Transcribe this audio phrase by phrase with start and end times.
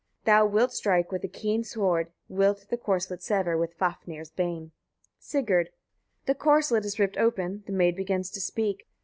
[0.25, 4.71] Thou wilt strike with a keen sword, wilt the corslet sever with Fafnir's bane.
[5.19, 5.67] Sigurd.
[6.25, 6.25] 16.
[6.25, 8.87] The corslet is ript open, the maid begins to speak.